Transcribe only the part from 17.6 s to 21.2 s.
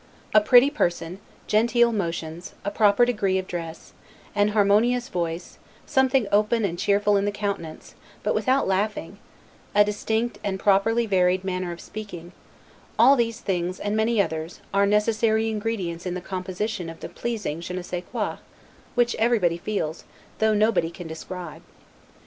je ne sais quoi, which everybody feels, though nobody can